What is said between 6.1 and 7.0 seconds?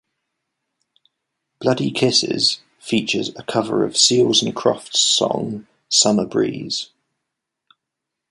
Breeze".